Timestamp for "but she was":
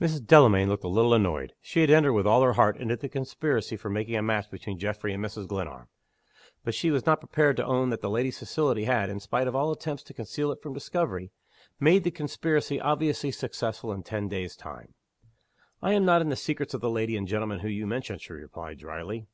6.62-7.04